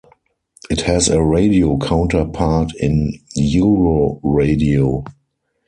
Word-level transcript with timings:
It 0.71 0.81
has 0.81 1.09
a 1.09 1.21
radio 1.21 1.77
counterpart 1.77 2.71
in 2.79 3.13
Euroradio. 3.37 5.05